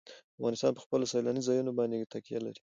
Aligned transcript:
افغانستان 0.37 0.71
په 0.75 0.81
خپلو 0.85 1.05
سیلاني 1.11 1.41
ځایونو 1.47 1.71
باندې 1.79 2.09
تکیه 2.13 2.39
لري. 2.45 2.61